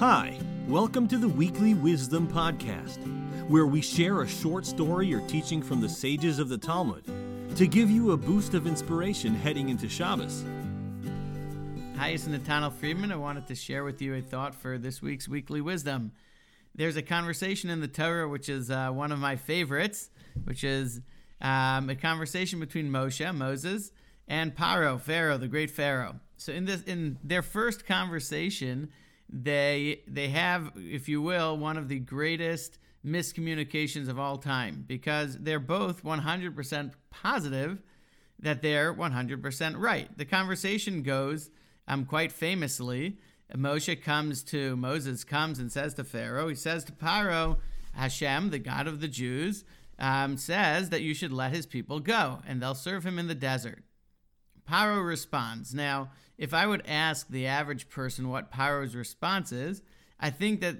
[0.00, 2.96] Hi, welcome to the Weekly Wisdom Podcast,
[3.50, 7.04] where we share a short story or teaching from the sages of the Talmud
[7.54, 10.42] to give you a boost of inspiration heading into Shabbos.
[11.98, 13.12] Hi, it's Nathaniel Friedman.
[13.12, 16.12] I wanted to share with you a thought for this week's Weekly Wisdom.
[16.74, 20.08] There's a conversation in the Torah, which is uh, one of my favorites,
[20.44, 21.02] which is
[21.42, 23.92] um, a conversation between Moshe, Moses,
[24.26, 26.20] and Paro, Pharaoh, the great Pharaoh.
[26.38, 28.88] So in this, in their first conversation,
[29.32, 35.38] they they have, if you will, one of the greatest miscommunications of all time because
[35.38, 37.82] they're both 100% positive
[38.38, 40.16] that they're 100% right.
[40.16, 41.50] The conversation goes
[41.88, 43.18] um, quite famously.
[43.54, 47.58] Moshe comes to Moses comes and says to Pharaoh, he says to Paro,
[47.92, 49.64] Hashem, the God of the Jews,
[49.98, 53.34] um, says that you should let his people go and they'll serve him in the
[53.34, 53.82] desert.
[54.70, 55.74] Paro responds.
[55.74, 59.82] Now, if I would ask the average person what Paro's response is,
[60.18, 60.76] I think that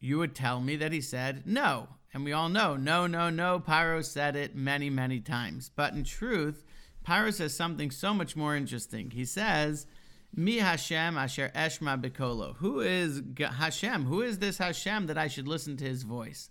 [0.00, 1.88] you would tell me that he said no.
[2.14, 3.58] And we all know, no, no, no.
[3.58, 5.70] Paro said it many, many times.
[5.74, 6.62] But in truth,
[7.06, 9.10] Paro says something so much more interesting.
[9.12, 9.86] He says,
[10.34, 12.56] Mi Hashem asher eshma bekolo.
[12.56, 14.04] Who is Hashem?
[14.04, 16.50] Who is this Hashem that I should listen to his voice?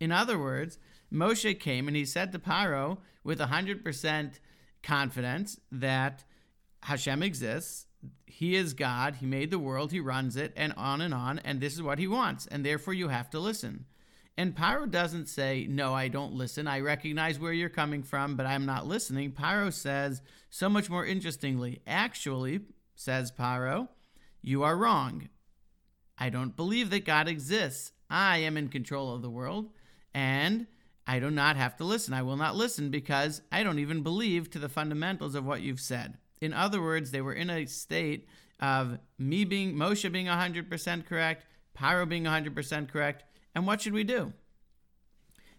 [0.00, 0.78] In other words,
[1.12, 4.32] Moshe came and he said to Paro with 100%
[4.82, 6.24] confidence that
[6.82, 7.86] Hashem exists.
[8.26, 9.16] He is God.
[9.16, 9.92] He made the world.
[9.92, 11.38] He runs it, and on and on.
[11.40, 12.46] And this is what he wants.
[12.46, 13.84] And therefore, you have to listen.
[14.36, 16.66] And Paro doesn't say, No, I don't listen.
[16.66, 19.32] I recognize where you're coming from, but I'm not listening.
[19.32, 20.22] Paro says,
[20.54, 22.60] so much more interestingly, actually,
[22.94, 23.88] says Paro,
[24.42, 25.30] you are wrong.
[26.18, 27.92] I don't believe that God exists.
[28.10, 29.70] I am in control of the world,
[30.12, 30.66] and
[31.06, 32.14] I do not have to listen.
[32.14, 35.80] I will not listen because I don't even believe to the fundamentals of what you've
[35.80, 36.18] said.
[36.40, 38.26] In other words, they were in a state
[38.60, 43.24] of me being Moshe being 100% correct, Paro being 100% correct,
[43.54, 44.32] and what should we do?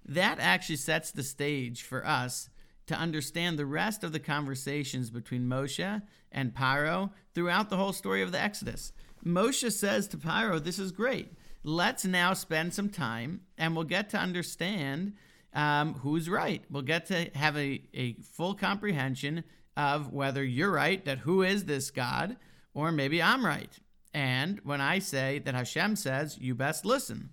[0.05, 2.49] That actually sets the stage for us
[2.87, 8.21] to understand the rest of the conversations between Moshe and Paro throughout the whole story
[8.21, 8.91] of the Exodus.
[9.25, 11.33] Moshe says to Paro, This is great.
[11.63, 15.13] Let's now spend some time and we'll get to understand
[15.53, 16.63] um, who's right.
[16.69, 19.43] We'll get to have a, a full comprehension
[19.75, 22.37] of whether you're right, that who is this God,
[22.73, 23.77] or maybe I'm right.
[24.13, 27.31] And when I say that Hashem says, you best listen.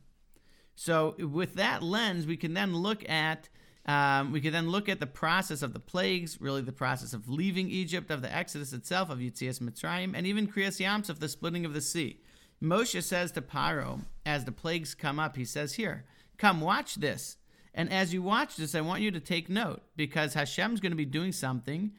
[0.75, 3.50] So, with that lens, we can then look at
[3.86, 7.28] um, we can then look at the process of the plagues, really the process of
[7.28, 11.64] leaving Egypt, of the Exodus itself, of Yitzias Mitzrayim, and even Kriyas Yamsuf, the splitting
[11.64, 12.20] of the sea.
[12.62, 16.04] Moshe says to Paro, as the plagues come up, he says, Here,
[16.36, 17.36] come watch this.
[17.75, 20.97] And as you watch this, I want you to take note because Hashem's going to
[20.97, 21.92] be doing something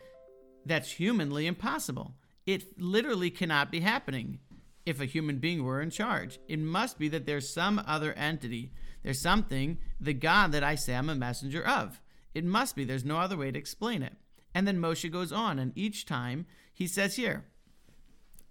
[0.66, 2.16] that's humanly impossible.
[2.46, 4.40] It literally cannot be happening
[4.86, 6.40] if a human being were in charge.
[6.48, 8.74] It must be that there's some other entity,
[9.04, 12.02] there's something, the God that I say I'm a messenger of.
[12.34, 14.14] It must be, there's no other way to explain it.
[14.54, 17.46] And then Moshe goes on, and each time he says here,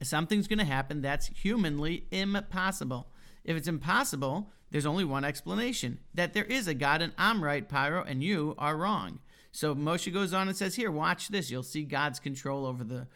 [0.02, 3.08] something's going to happen that's humanly impossible.
[3.44, 7.68] If it's impossible, there's only one explanation that there is a God, and I'm right,
[7.68, 9.20] Paro, and you are wrong.
[9.52, 11.50] So Moshe goes on and says, "Here, watch this.
[11.50, 13.08] You'll see God's control over the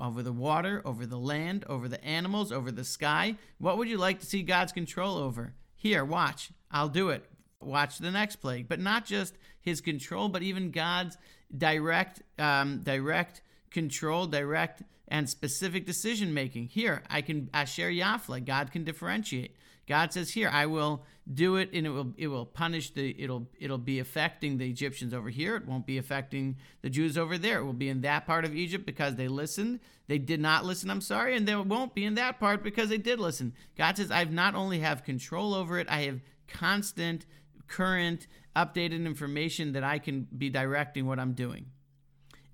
[0.00, 3.36] over the water, over the land, over the animals, over the sky.
[3.58, 5.54] What would you like to see God's control over?
[5.74, 6.50] Here, watch.
[6.70, 7.24] I'll do it.
[7.60, 11.18] Watch the next plague, but not just His control, but even God's
[11.56, 16.68] direct, um, direct control, direct and specific decision making.
[16.68, 18.44] Here, I can Asher Yafla.
[18.44, 19.56] God can differentiate.
[19.86, 23.48] God says, "Here, I will do it, and it will it will punish the it'll
[23.58, 25.56] it'll be affecting the Egyptians over here.
[25.56, 27.58] It won't be affecting the Jews over there.
[27.58, 29.80] It will be in that part of Egypt because they listened.
[30.08, 30.90] They did not listen.
[30.90, 33.54] I'm sorry, and they won't be in that part because they did listen.
[33.76, 37.26] God says, I've not only have control over it, I have constant,
[37.66, 41.66] current, updated information that I can be directing what I'm doing.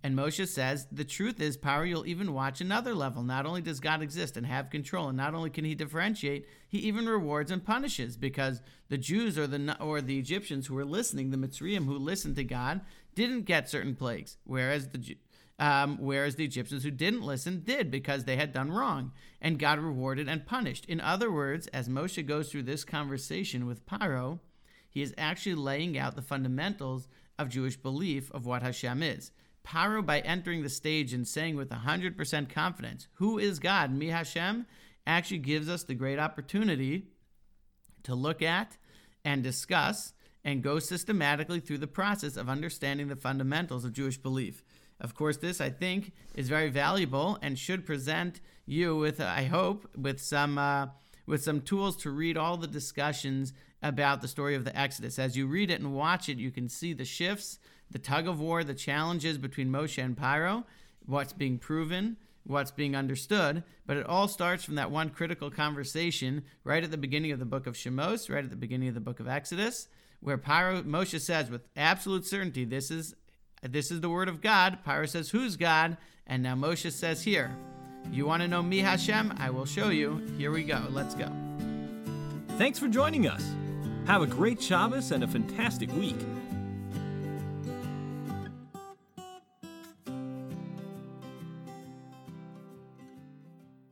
[0.05, 3.23] And Moshe says, the truth is, Paro, you'll even watch another level.
[3.23, 6.79] Not only does God exist and have control, and not only can he differentiate, he
[6.79, 11.31] even rewards and punishes because the Jews or the or the Egyptians who were listening,
[11.31, 12.81] the Mitzrayim who listened to God,
[13.15, 15.17] didn't get certain plagues, whereas the
[15.59, 19.79] um, whereas the Egyptians who didn't listen did because they had done wrong, and God
[19.79, 20.85] rewarded and punished.
[20.87, 24.41] In other words, as Moshe goes through this conversation with Paro,
[24.91, 27.07] he is actually laying out the fundamentals
[27.39, 29.31] of Jewish belief of what Hashem is.
[29.65, 33.93] Paro, by entering the stage and saying with 100% confidence, Who is God?
[33.93, 34.67] Mi Hashem,
[35.07, 37.07] actually gives us the great opportunity
[38.05, 38.77] to look at
[39.25, 40.13] and discuss
[40.45, 44.65] and go systematically through the process of understanding the fundamentals of Jewish belief.
[45.01, 49.89] Of course, this I think is very valuable and should present you with, I hope,
[49.97, 50.87] with some uh,
[51.27, 55.19] with some tools to read all the discussions about the story of the Exodus.
[55.19, 57.59] As you read it and watch it, you can see the shifts,
[57.93, 60.65] the tug of war, the challenges between Moshe and Paro,
[61.07, 66.43] what's being proven, what's being understood, but it all starts from that one critical conversation
[66.65, 69.01] right at the beginning of the book of Shemos, right at the beginning of the
[69.01, 69.89] book of Exodus,
[70.21, 73.15] where Paro Moshe says with absolute certainty, this is
[73.63, 74.79] this is the word of God.
[74.85, 75.97] Paro says, Who's God?
[76.27, 77.57] And now Moshe says here,
[78.11, 79.35] You want to know me, Hashem?
[79.39, 80.17] I will show you.
[80.37, 80.83] Here we go.
[80.91, 81.31] Let's go.
[82.59, 83.45] Thanks for joining us.
[84.07, 86.17] Have a great Shabbos and a fantastic week.